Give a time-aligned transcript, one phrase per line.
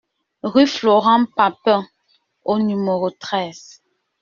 [0.41, 1.85] Rue Florent Papin
[2.43, 3.83] au numéro treize